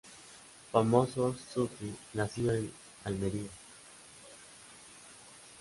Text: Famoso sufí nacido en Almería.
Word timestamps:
Famoso 0.71 1.35
sufí 1.53 1.93
nacido 2.15 2.55
en 2.55 2.73
Almería. 3.03 3.51